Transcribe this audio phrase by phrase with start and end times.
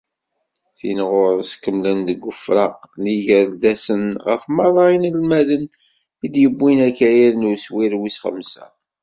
[0.77, 5.69] Tin ɣur-s, kemmlen deg ufraq n yigerdasen ɣef merra inelmadeng
[6.25, 8.65] i d-yewwin akayad n uswir wis xemsa.